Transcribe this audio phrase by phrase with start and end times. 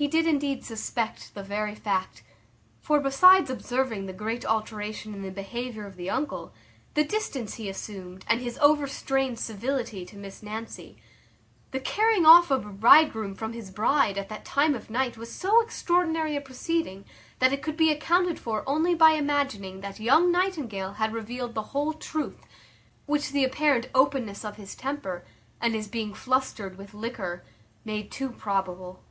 [0.00, 2.22] He did indeed suspect the very fact;
[2.80, 6.54] for, besides observing the great alteration in the behaviour of the uncle,
[6.94, 10.96] the distance he assumed, and his overstrained civility to Miss Nancy;
[11.70, 15.60] the carrying off a bridegroom from his bride at that time of night was so
[15.60, 17.04] extraordinary a proceeding
[17.38, 21.62] that it could be accounted for only by imagining that young Nightingale had revealed the
[21.76, 22.46] whole truth,
[23.04, 25.26] which the apparent openness of his temper,
[25.60, 27.44] and his being flustered with liquor,
[27.84, 29.02] made too probable.